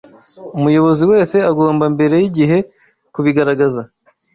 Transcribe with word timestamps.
umuyobozi 0.57 1.03
wese 1.11 1.37
agomba 1.51 1.83
mbere 1.95 2.15
y'igihe 2.21 2.57
kubigaragaza 3.13 3.81